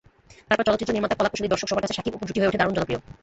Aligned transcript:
তারপর 0.47 0.67
চলচ্চিত্র 0.67 0.91
নির্মাতা, 0.95 1.17
কলাকুশলী, 1.19 1.51
দর্শক—সবার 1.51 1.83
কাছে 1.83 1.95
শাকিব-অপুর 1.97 2.27
জুটি 2.29 2.39
হয়ে 2.39 2.49
ওঠে 2.51 2.59
দারুণ 2.59 2.73
জনপ্রিয়। 2.77 2.99